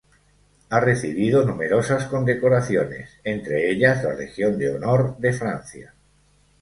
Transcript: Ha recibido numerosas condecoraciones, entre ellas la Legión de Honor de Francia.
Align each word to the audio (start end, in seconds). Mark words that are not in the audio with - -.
Ha 0.71 0.79
recibido 0.79 1.45
numerosas 1.45 2.05
condecoraciones, 2.07 3.11
entre 3.23 3.69
ellas 3.69 4.03
la 4.03 4.15
Legión 4.15 4.57
de 4.57 4.71
Honor 4.71 5.15
de 5.19 5.31
Francia. 5.31 5.93